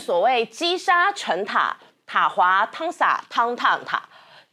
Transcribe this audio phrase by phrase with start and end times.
[0.00, 1.76] 所谓积沙成塔，
[2.06, 4.02] 塔滑汤洒汤烫塔，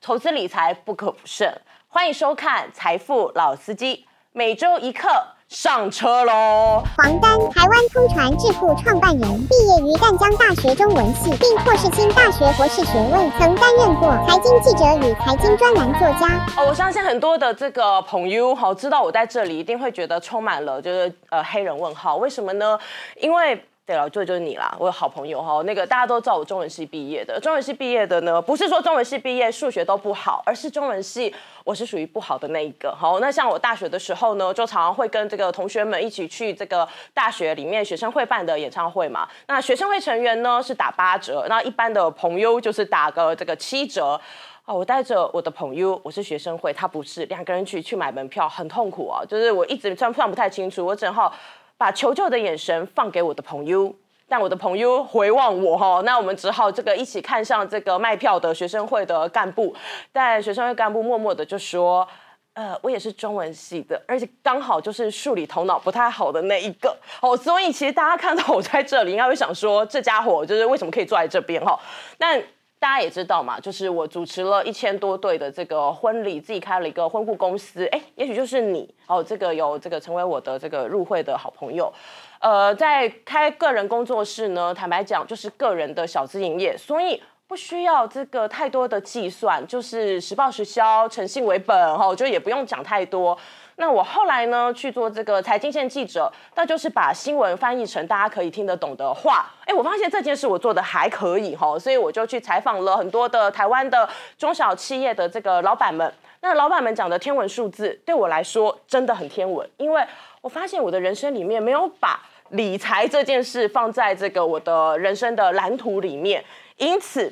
[0.01, 1.61] 投资理财不可不慎。
[1.87, 3.95] 欢迎收看《财富老司机》，
[4.33, 5.09] 每周一课
[5.47, 6.83] 上车喽！
[6.97, 16.45] 黄丹，台湾通传智库创办人，毕业于淡江大学中文系，并获世新大学博士学位，曾担任过财经记者与财经专栏作家。
[16.57, 22.17] 哦，我相信很多的这个朋友好知道我在这里，一定会觉得充满了就是呃黑人问号。
[22.17, 22.77] 为什么呢？
[23.15, 31.33] 因为对了，就就是你啦，我有好朋友哈，那个大家都知道我中文系毕业的，中文系毕业的呢，不是说中文系毕业数学都不好，而是中文系
[31.63, 32.93] 我是属于不好的那一个。
[32.93, 39.25] 好，那像我大学的时候呢，就常常会跟这个同学们一起去这个大学里面学生会办的演唱会嘛。
[39.47, 44.19] 那学生会成员呢是打八折，那一般的朋友就是打个这个七折。
[44.65, 49.23] 哦，我带着我的朋友，我是学生会，他不是，两个人去去买门票，很痛苦啊。
[49.25, 51.33] 就是我一直算算不太清楚，我正好。
[51.77, 53.93] 把求救的眼神放给我的朋友，
[54.27, 59.75] 但我的朋友回望我哈，那我们只好这个一起看上这个卖票的学生会的干部，
[60.11, 62.07] 但学生会干部默默的就说，
[62.53, 71.79] 呃，我也是中文系的，而且刚好就是数理头脑不太好的那一个，哦，所以其实大家看到我在这里，应该会想说，这家伙就是为什么可以坐在这边哈？
[72.17, 72.41] 但
[72.79, 77.85] 大家也知道嘛，就是我主持了一千多对的这个婚礼，自己开了一个婚顾公司。
[77.87, 81.91] 哎，也许就是你哦，这个有这个成为我的这个入会的好朋友。
[82.39, 93.35] 呃，在开个人工作室呢，坦白讲就是个人的小资营业，所以不需要这个太多的计算，就是实报实销，诚信为本哈，就也不用讲太多。
[93.79, 99.51] 那我后来呢去做这个财经线记者，那就是把新闻翻译成大家可以听得懂的话。
[99.65, 106.11] 哎，我发现这件事我做的还可以哈，所以我就去采访了很多的台湾的中小企业的这个老板们。
[106.41, 110.03] 那老板们讲的天文数字对我来说真的很天文，因为
[110.41, 112.19] 我发现我的人生里面没有把
[112.49, 116.43] 理财这件事放在这个我的人生的蓝图里面，
[116.77, 117.31] 因此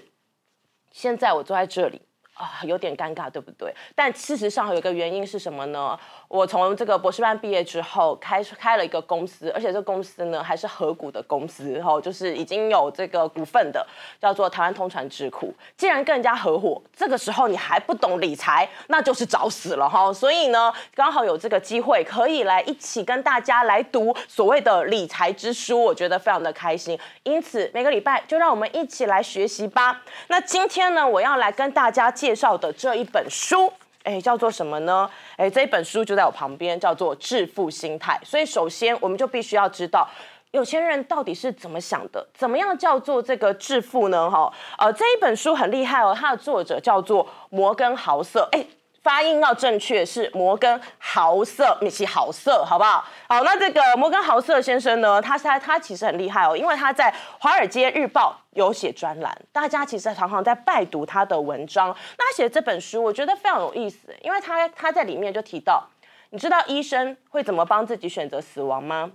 [0.92, 2.02] 现在我坐在这里。
[2.36, 3.74] 啊，有点尴尬，对不对？
[3.96, 5.98] 但事实上有一个原因是什么呢？
[6.28, 13.88] 我从这个博士班毕业之后，开开了一个公司，而且这公司呢还是合股的公司，哈，就是已经有这个股份的，
[14.20, 15.54] 叫做台湾通传智库。
[15.78, 20.12] 既然跟人家合伙，这个时候你还不懂理财，那就是找死了，哈。
[20.12, 27.00] 所以呢，刚好有这个机会，可以来一起跟大家来读所谓的理财之书，我觉得非常的开心。
[27.24, 30.02] 因此每个礼拜就让我们一起来学习吧。
[30.28, 32.12] 那今天呢，我要来跟大家。
[32.26, 33.72] 介绍的这一本书，
[34.02, 35.08] 哎，叫做什么呢？
[35.38, 38.20] 哎，这一本书就在我旁边，叫做《致富心态》。
[38.28, 40.10] 所以，首先我们就必须要知道，
[40.50, 42.28] 有钱人到底是怎么想的？
[42.34, 44.28] 怎么样叫做这个致富呢？
[44.28, 48.50] 哈，呃，这一本书很厉害哦，它的作者叫做摩根豪瑟。
[48.54, 48.66] 哎。
[49.06, 53.06] 发音要正确，是摩根豪瑟，米奇豪瑟，好不好？
[53.30, 61.96] 好，那这个摩根豪瑟先生呢，他他他其实很厉害哦，因为他在《华尔街日报》有写专栏，大家其实常常在拜读他的文章。
[62.18, 65.88] 那他写这本书，我觉得非常有意思，因为他他在里面就提到，
[66.32, 69.12] 你知道医生会怎么帮自己选择死亡吗？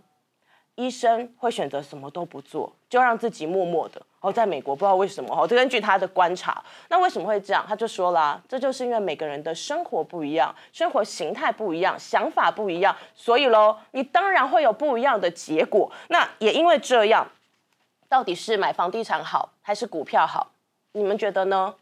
[0.76, 4.00] 医生会选择什么都不做，就让自己默默的。
[4.20, 7.64] 哦，在美国不知道为什么哦，就根据他的观察，那为什么会这样？
[7.66, 15.90] 他就说啦，这就是因为每个人的生活不一样，生活形态不一样，想法不一样，所以喽，你当然会有不一样的结果。
[16.08, 17.26] 那也因为这样，
[18.10, 20.50] 到底是买房地产好还是股票好？
[20.92, 21.74] 你们觉得呢？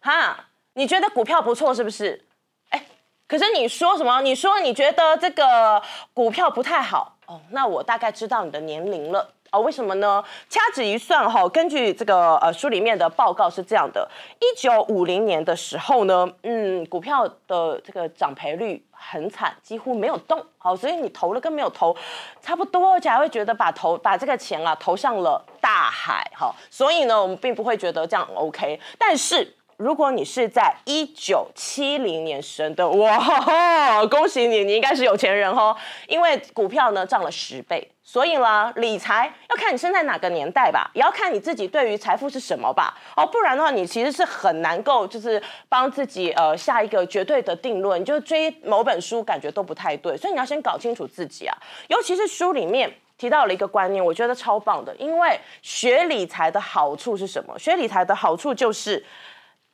[0.00, 2.24] 哈，你觉得股票不错是不是？
[2.68, 2.86] 哎，
[3.26, 4.20] 可是你说什么？
[4.20, 5.82] 你说你觉得这个
[6.14, 7.40] 股票不太好哦？
[7.50, 9.32] 那我大概知道你的年龄了。
[9.52, 10.24] 哦，为什么呢？
[10.48, 14.10] 掐指一算，哈，根据这个呃书里面的报告是这样的：
[14.40, 20.42] 一九五零年的时候呢，嗯，股票的这个涨赔率很惨，几乎没有动。
[20.56, 21.94] 好，所以你投了跟没有投
[22.40, 26.26] 差不多，而且还会觉得把投把这个钱啊投向了大海。
[26.34, 28.80] 哈，所以呢，我们并不会觉得这样 OK。
[28.98, 37.88] 但是如果你是在一九七零年生的，哇，恭喜你，你应该是有钱人哦，因为股票呢涨了十倍。
[38.04, 42.98] 所以啦，理财要看你生在哪个年代吧，也要看你自己对于财富是什么吧。
[43.16, 48.00] 哦，不然的话，你其实是很难够就是帮自己呃下一个绝对的定论。
[48.00, 50.16] 你就追某本书，感觉都不太对。
[50.16, 51.56] 所以你要先搞清楚自己啊。
[51.88, 54.94] 尤其是书里面提到了一个观念，我觉得超棒的。
[54.96, 57.56] 因为学理财的好处是什么？
[57.56, 59.02] 学理财的好处就是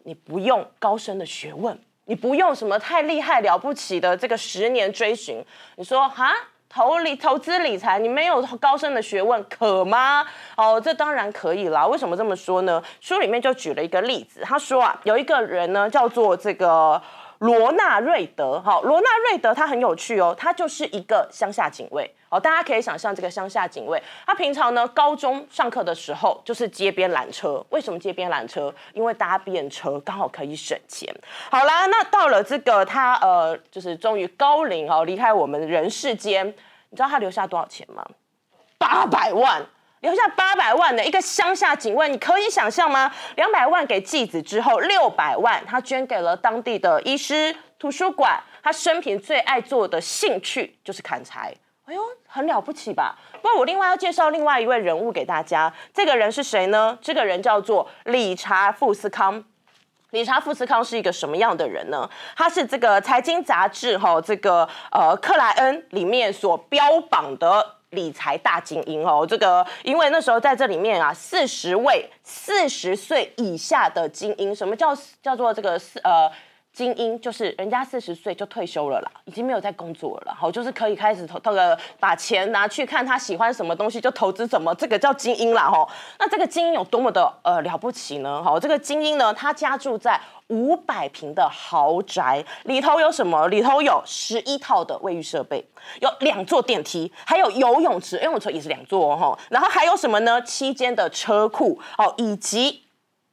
[0.09, 5.45] 你不用高深的学问，你不用什么太厉害了不起的这个十年追寻。
[5.77, 6.35] 你说哈？
[6.67, 10.27] 投理投资理财，你没有高深的学问可吗？
[10.57, 11.87] 哦，这当然可以啦。
[11.87, 12.83] 为什么这么说呢？
[13.03, 17.01] 书里面就举了一个例子，他说啊，有一个人呢叫做这个
[17.41, 18.59] 罗纳瑞德。
[18.61, 22.15] 好，罗纳瑞德他很有趣哦，他就是一个乡下警卫。
[22.29, 27.65] 好，大家可以想象这个乡下警卫，他平常呢高中上课的时候就是街边拦车。
[27.71, 28.73] 为什么街边拦车？
[28.93, 31.13] 因为搭便车刚好可以省钱。
[31.51, 36.47] 好啦，那到了这个他呃，就是终于高龄哦，离开我们人世间。
[36.91, 38.07] 你知道他留下多少钱吗？
[38.77, 39.65] 八百万。
[40.01, 43.13] 留下八百万的一个乡下警卫，你可以想象吗？
[43.35, 48.41] 两百万给继子之后，六百万他捐给了当地的医师、图书馆。
[48.63, 51.53] 他生平最爱做的兴趣就是砍柴。
[51.89, 53.17] 哎呦，很了不起吧？
[53.33, 56.99] 不过我另外要介绍另外一位人物给大家，这个人是谁呢？
[57.01, 59.43] 这个人叫做理查·富斯康。
[60.11, 62.07] 理查·富斯康是一个什么样的人呢？
[62.37, 67.77] 他是这个财经杂志哈，这个呃克莱恩里面所标榜的。
[67.93, 76.31] 理财大精英哦，这个因为那时候在这里面啊，四十位四十岁以下的精英，什么叫叫做这个四呃
[76.79, 85.85] 精英，就是人家四十岁就退休了啦，已经没有在工作了，好，就是可以开始投那个把钱拿去看他喜欢什么东西就投资什么，这个叫精英啦哈。
[86.21, 88.41] 那这个精英有多么的呃了不起呢？
[88.45, 90.21] 好，这个精英呢，他家住在。
[90.49, 93.47] 五百平的豪宅里头有什么？
[93.49, 95.63] 里头有十一套的卫浴设备，
[96.01, 99.39] 有两座电梯，还有游泳池，游泳池也是两座哦。
[99.51, 100.41] 然后还有什么呢？
[100.41, 102.83] 七间的车库哦，以及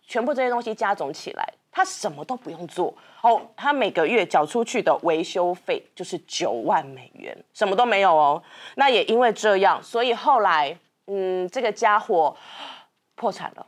[0.06, 3.42] 全部这些东西加总起来，他什么都不用做哦。
[3.58, 8.42] 他每个月缴出去的维修费就是九万美元，什么都没有哦。
[8.76, 10.78] 那也因为这样，所以后来
[11.08, 12.36] 嗯，这个家伙
[13.16, 13.68] 破产了，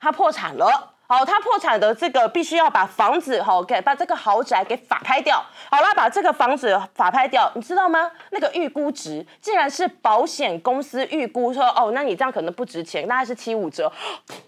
[0.00, 0.94] 他破产了。
[1.10, 5.42] 好，他破产的这个必须要把房子哈给把这个豪宅给法拍掉。
[5.70, 8.10] 好啦，把这个房子法拍掉，你知道吗？
[8.30, 13.90] 那个预估值竟然是保险公司预估说，哦，那你这样可能不值钱，大概是七五折，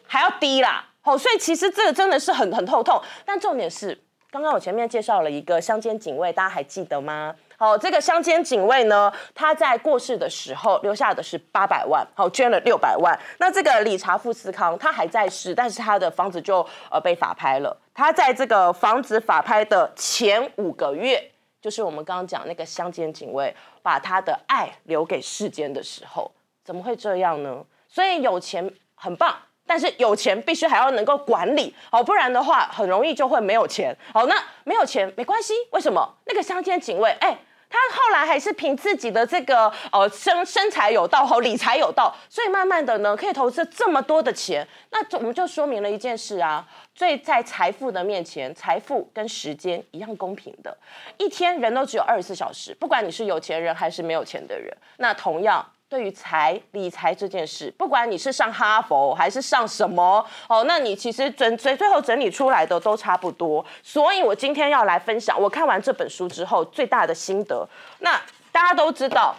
[0.06, 0.85] 还要低啦。
[1.02, 3.00] 好，所以其实这个真的是很很透痛。
[3.25, 3.99] 但重点是，
[4.31, 7.35] 刚刚我前面介绍了一个乡间警卫，大家还记得吗？
[7.56, 13.19] 好，这个乡间警卫呢，他在过世的时候留下的是八百万，好捐了六百万。
[13.38, 17.76] 那这个理查富斯康他还在世，但是他的房子就呃被法拍了。
[17.93, 21.31] 他在这个房子法拍的前五个月，
[21.61, 26.31] 就是我们刚刚讲那个乡间警卫把他的爱留给世间的时候，
[26.64, 27.62] 怎么会这样呢？
[27.88, 29.37] 所以有钱很棒，
[29.71, 33.97] 但是有钱必须还要能够管理，好，不然的话很容易就会没有钱。
[34.13, 34.35] 好，那
[34.65, 36.13] 没有钱没关系，为什么？
[36.25, 37.39] 那个乡间警卫，哎。
[37.73, 44.67] 他后来还是凭自己的这个呃身身材有道和理财有道，所以慢慢的呢可以投资这么多的钱。
[44.91, 50.77] 那我们就说明了一件事啊，最在财富的面前，财富跟时间一样公平的。
[51.17, 55.65] 一天人都只有二十四小时，不管你是有钱人还是没有钱的人，那同样。
[55.91, 63.65] 对于财理财这件事，不管你是上哈佛还是上什么哦，那你其实整最最后整理出来的都差不多。
[63.83, 67.69] 所以我今天要来分享我看完这本书之后最大的心得。
[67.99, 68.13] 那
[68.53, 69.35] 大家都知道。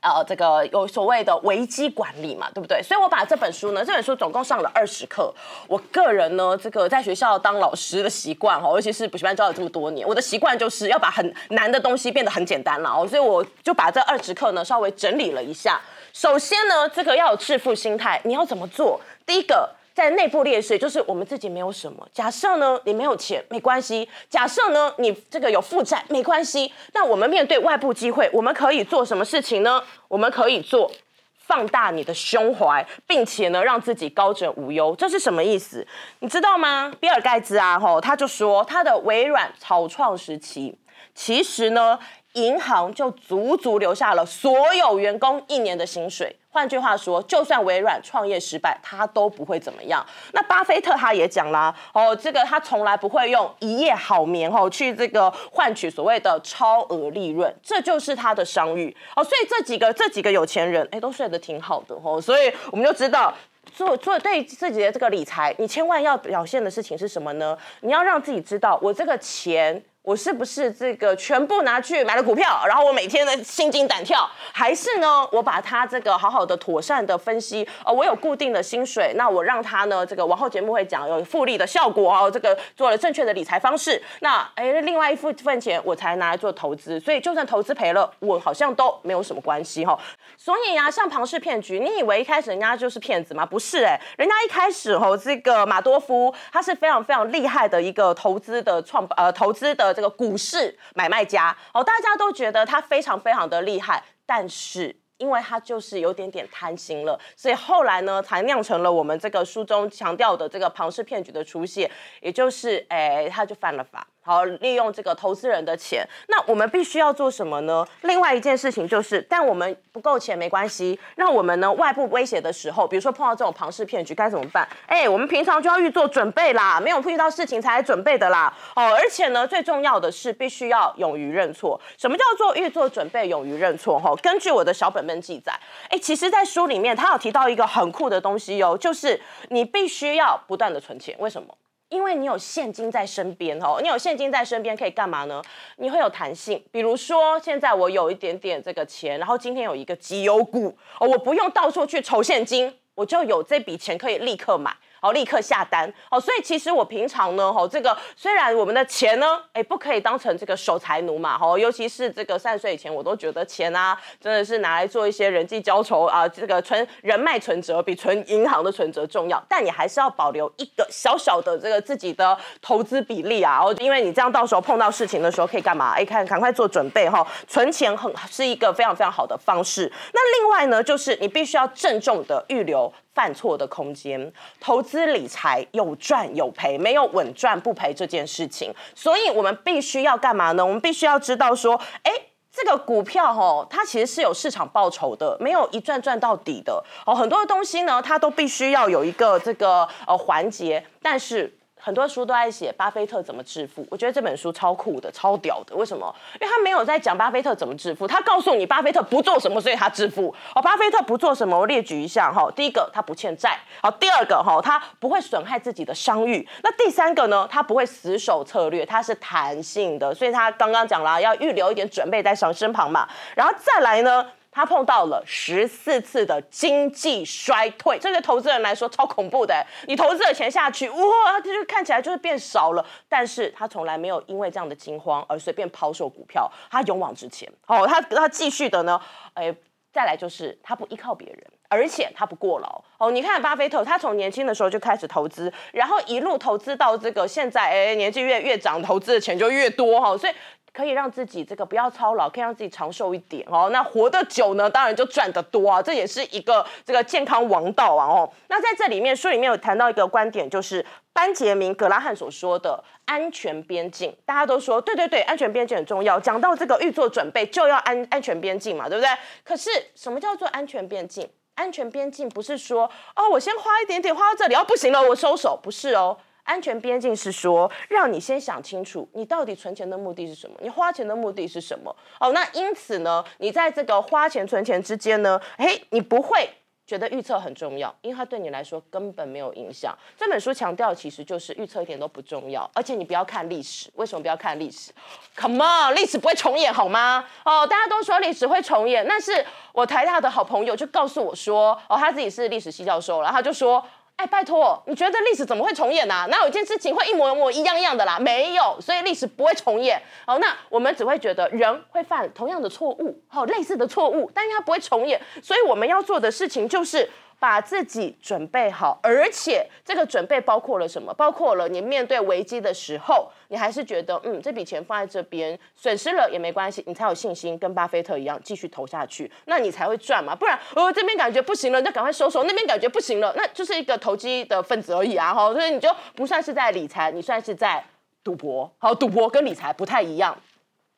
[0.00, 2.82] 呃，这个有所谓的危机管理嘛，对不对？
[2.82, 5.32] 所以我把这本书呢，这本书总共上了二十课。
[5.68, 13.06] 我个人呢，这个在学校当老师的习惯哈，尤其是补习班教了这么多年，我的习惯就是要把很难的东西变得很简单了哦。
[13.06, 15.80] 所以我就把这二十课呢稍微整理了一下。
[16.12, 19.00] 首先呢，这个要有致富心态，你要怎么做？
[19.26, 19.68] 第一个。
[20.00, 22.08] 在内部劣势，就是我们自己没有什么。
[22.10, 26.72] 假设呢，你没有钱，没关系；假设呢，你这个有负债，没关系。
[26.94, 29.84] 那我们面对外部机会，我们可以做什么事情呢？
[30.08, 30.90] 我们可以做
[31.36, 34.96] 放大你的胸怀，并且呢，让自己高枕无忧。
[34.96, 35.86] 这是什么意思？
[36.20, 36.90] 你知道吗？
[36.98, 40.78] 比尔盖茨啊，吼，他就说他的微软草创时期，
[41.14, 41.98] 其实呢。
[42.34, 46.36] 银行就足足留下了所有员工一年的薪水。
[46.52, 50.04] 换句话说，就算微软创业失败，他都不会怎么样。
[50.32, 59.22] 那巴菲特他也讲啦，哦，这个他从来不会用一夜好眠哦去这个换取所谓的超额利润，这就是他的商誉哦。
[59.22, 62.20] 所以这几个这几个有钱人，哎，都睡得挺好的哦。
[62.20, 63.32] 所以我们就知道，
[63.72, 67.56] 做做对自己的这个理财，你千万要表现的事情是什么呢？
[67.82, 69.80] 你要让自己知道，我这个钱。
[70.02, 89.98] 我是不是这个全部拿去买了股票，然后我每天的心惊胆跳，还是呢，我把它这个好好的妥善的分析，呃，我有固定的薪水，那我让它呢，这个往后节目会讲有复利的效果哦，这个做了正确的理财方式，那哎，另外一部分钱我才拿来做投资，所以就算投资赔了，我好像都没有什么关系哈。
[90.38, 93.44] 所以呀，像庞氏骗局，你以为一开始人家就是骗子吗？
[93.44, 99.89] 不是哎，人家一开始哦，这个马多夫他是非常非常厉害的一个投资的创呃投资的。
[99.92, 114.06] 这个股市买卖家哦，大家都觉得他非常非常的厉害，但是因为他就是有点点贪心了，所以后来呢，才酿成了我们这个书中强调的这个庞氏骗局的出现，也就是诶，他就犯了法。
[114.30, 117.84] 好，利用这个投资人的钱，那我们必须要做什么呢？
[118.02, 124.68] 另外一件事情就是，但我们不够钱没关系，让我们呢外部威胁的时候，比如说碰到这种庞氏骗局该怎么办？
[124.86, 128.56] 哎，我们平常就要预做准备啦，没有遇到事情才来准备的啦。
[128.76, 131.80] 哦，而且呢，最重要的是必须要勇于认错。
[131.98, 133.98] 什么叫做预做准备、勇于认错？
[133.98, 135.52] 哈，根据我的小本本记载，
[135.88, 141.16] 哎，其实，在书里面他有提到一个很酷的东西哦，就是你必须要不断的存钱。
[141.18, 141.52] 为什么？
[141.90, 145.42] 因为你有现金在身边哦，你有现金在身边可以干嘛呢？
[145.76, 154.74] 你会有弹性，比如说现在我有一点点这个钱，然后今天有一个绩优股，我不用到处去筹现金，我就有这笔钱可以立刻买。
[155.00, 155.92] 好，立刻下单。
[156.10, 169.42] 好，所以其实我平常呢，哈，这个虽然我们的钱呢，哎，不可以当成这个守财奴嘛，哈，尤其是这个三十岁以前，我都觉得钱啊，真的是拿来做一些人际交愁啊，这个存人脉存折比存银行的存折重要。
[169.48, 175.92] 但你还是要保留一个小小的这个自己的投资比例啊，哦，因为你这样到时候碰到事情的时候可以干嘛？
[175.92, 179.90] 哎，看，赶快做准备哈，存钱很是一个非常非常好的方式。
[180.12, 182.92] 那另外呢，就是你必须要郑重的预留。
[183.20, 190.64] 犯错的空间，投资理财有赚有赔，没有稳赚不赔这件事情，所以我们必须要干嘛呢？
[190.64, 192.10] 我们必须要知道说，哎，
[192.50, 197.14] 这个股票哦，它其实是有市场报酬的，没有一赚赚到底的哦。
[197.14, 201.59] 很多的东西呢，它都必须要有一个这个呃环节，但是。
[201.80, 205.74] 很多书都在写巴菲特怎么致富，我觉得这本书超酷的、超屌的。
[205.74, 206.14] 为什么？
[206.40, 210.34] 因为他没有在讲巴菲特怎么致富，他告诉你巴菲特不做什么，所以他致富。
[210.54, 212.50] 哦，巴菲特不做什么，我列举一下哈。
[212.54, 213.58] 第一个，他不欠债。
[213.82, 216.46] 好，第二个哈，他不会损害自己的商誉。
[216.62, 217.48] 那第三个呢？
[217.50, 220.14] 他不会死守策略，他是弹性的。
[220.14, 223.08] 所以他刚刚讲了，要预留一点准备在身身旁嘛。
[223.34, 224.26] 然后再来呢？
[224.52, 229.64] 他碰到了十四次的经济衰退，这对投资人来说超恐怖的。
[229.86, 232.84] 你投资的钱下去，哇，就看起来就是变少了。
[233.08, 237.48] 但是他从来没有因为这样的惊慌而随便抛售股票，他勇往直前。
[237.66, 239.00] 哦，他他继续的呢，
[239.34, 239.54] 哎，
[239.92, 242.82] 再来就是他不依靠别人，而且他不过劳。
[242.98, 250.32] 哦，你看巴菲特，他从年轻的时候就开始投资，然后一路投资到这个现在，哎，年纪越越长，投资的钱就越多哈，所以。
[250.72, 253.68] 可以让自己这个不要操劳，可以让自己长寿一点哦。
[253.72, 258.30] 那活得久呢，当然就赚得多啊，这也是一个这个健康王道啊哦。
[258.48, 264.16] 那在这里面书里面有谈到一个观点，就是班杰明格拉汉所说的安全边境。
[264.24, 266.18] 大家都说对对对，安全边境很重要。
[266.20, 269.10] 讲到这个预做准备，就要安安全边境嘛，对不对？
[269.44, 271.28] 可是什么叫做安全边境？
[271.56, 276.16] 安全边境不是说哦，我先花一点点花到这里，哦不行了，我收手，不是哦。
[276.50, 280.56] 安全边境是说，让你先想清楚，你到底存钱的目的是什么？
[280.60, 281.94] 你花钱的目的是什么？
[282.18, 286.50] 哦，那因此呢，你在这个花钱存钱之间呢，嘿，你不会
[286.84, 289.96] 觉得预测很重要，因为它对你来说根本没有影响。
[290.16, 293.88] 这本书强调其实就是预测一点都不重要，而且你不要看历史。
[293.94, 294.90] 为什么不要看历史
[295.36, 297.24] ？Come on，历史不会重演好吗？
[297.44, 303.80] 哦，大家都说历史会重演，但是我台大的好朋友就告诉我说，哦，他自己是历史系教授，然后他就说。
[304.20, 306.26] 哎，拜托，你觉得历史怎么会重演呢？
[306.28, 308.18] 哪有一件事情会一模一模一样样的啦？
[308.18, 309.98] 没有，所以历史不会重演。
[310.26, 315.18] 好，那我们只会觉得人会犯同样的错误，好，类似的错误，但是它不会重演。
[315.42, 317.08] 所以我们要做的事情就是。
[317.40, 321.12] 把自己准备好，而且这个准备包括了什么？
[321.14, 330.36] 包括了你面对危机的时候，你还是觉得，嗯，这笔钱放在这边，损失了也没关系，你才有信心跟巴菲特一样继续投下去，那你才会赚嘛。
[330.36, 335.32] 不然，呃，这边感觉不行了，那赶快收手；那边感觉不行了，那就是一个投机的分子而已啊！
[335.32, 337.82] 哈，所以你就不算是在理财，你算是在
[338.22, 338.70] 赌博。
[338.76, 340.36] 好，赌博跟理财不太一样。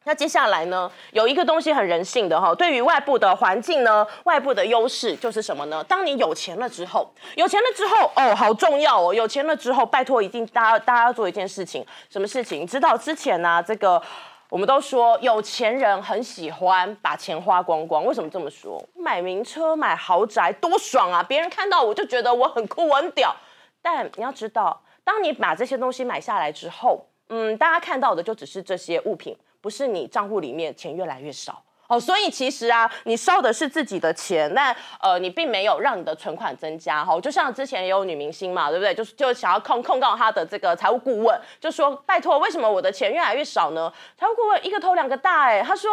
[0.04, 5.82] 那接下来呢，有一个东西很人性的哈，对于外部的环境呢，外部的优势就是什么呢？
[5.84, 12.66] 当你有钱了之后，有钱了之后哦，好重要哦，有钱了之后，拜托一定大家大家要做一件事情，什么事情？
[12.66, 14.02] 知道之前呢，这个
[14.48, 18.82] 我们都说有钱人很喜欢把钱花光光，为什么这么说？
[18.94, 21.22] 买名车、买豪宅多爽啊！
[21.22, 23.34] 别人看到我就觉得我很酷、很屌。
[23.80, 29.36] 但你要知道，当你把这些东西买下来之后，嗯，大家看到的就只是这些物品。
[29.62, 37.20] 不是你账户里面钱越来越少哦，所以其实啊，你烧的是自己的钱，那呃，你并没有让你的存款增加哈。
[37.20, 38.94] 就像之前也有女明星嘛，对不对？
[38.94, 43.92] 就是就想要控控告他的这个财务顾问，就说拜托，为什么我的钱越来越少呢？
[44.18, 45.90] 财务顾问一个头两个大哎，他说，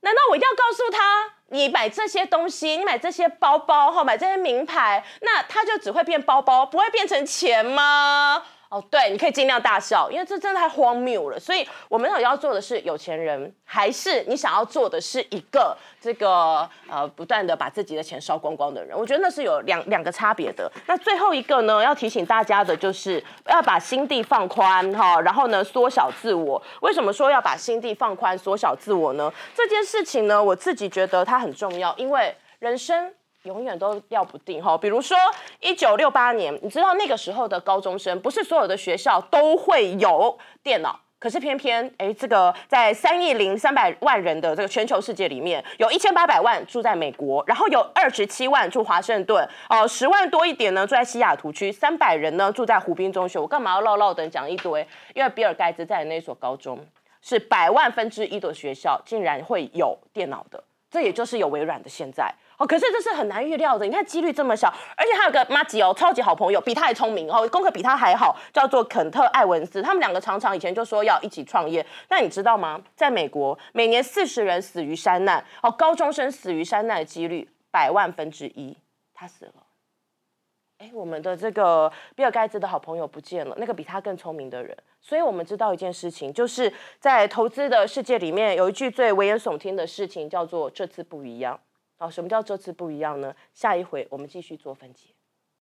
[0.00, 8.44] 难道我一定要告诉他，你买这些东西，你买这些包包哈，买这些名牌，那它就只会变包包，不会变成钱吗？
[8.72, 11.38] 哦，对，你可以尽量大笑，因为这真的太荒谬了。
[11.38, 18.96] 所以我们要做的是有钱人，还是你想要做的是一个这个呃不断的把自己的钱烧光光的人？
[18.96, 20.72] 我觉得那是有两两个差别的。
[20.86, 26.62] 那最后一个呢，要提醒大家的就是要把心地放宽哈，然后呢缩小自我。
[26.80, 29.30] 为什么说要把心地放宽、缩小自我呢？
[29.54, 33.12] 这件事情呢，我自己觉得它很重要，因为人生。
[33.44, 35.16] 永远都料不定哈，比如说
[35.60, 53.40] 一九六八年，你知道那个时候的高中生，不是所有的学校都会有电脑，可是偏偏哎，这个在三亿零三百万人的这个全球世界里面，有一千八百万住在美国，然后有二十七万住华盛顿，哦，十万多一点呢住在西雅图区，三百人呢住在湖滨中学。
[53.40, 54.86] 我干嘛要唠唠等讲一堆？
[55.14, 56.78] 因为比尔盖茨在那所高中
[57.20, 62.32] 是百万分之一的学校，竟然会有电脑的，这也就是有微软的现在。
[62.66, 63.84] 可是这是很难预料的。
[63.84, 69.80] 你看几率这么小，而且还有个马吉哦，超级好朋友，比他还聪明哦，功课比他还好，叫做肯特·艾文斯。
[69.80, 71.84] 他们两个常常以前就说要一起创业。
[72.08, 72.80] 那你知道吗？
[72.94, 78.76] 在美国，每年四十人死于山难，哦，高中生死于山难的几率百万分之一，
[79.14, 79.52] 他死了。
[80.78, 84.76] 哎，我们的这个比尔盖茨的好朋友不见了，那个比他更聪明的人。
[85.00, 91.58] 所以我们知道一件事情，就是在投资的世界里面，有一句最危言耸听的事情，叫做这次不一样。
[92.02, 93.32] 哦，什么叫这次不一样呢？
[93.54, 95.10] 下一回我们继续做分解。